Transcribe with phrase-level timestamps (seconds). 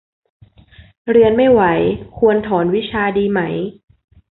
[1.11, 1.61] เรียนไม่ไหว
[2.17, 3.39] ควรถอนวิชาดีไหม